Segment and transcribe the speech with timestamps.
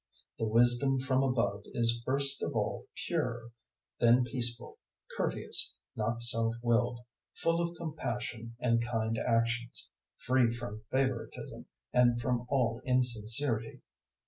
[0.39, 3.51] 003:017 The wisdom from above is first of all pure,
[3.99, 4.79] then peaceful,
[5.15, 7.01] courteous, not self willed,
[7.35, 13.81] full of compassion and kind actions, free from favouritism and from all insincerity.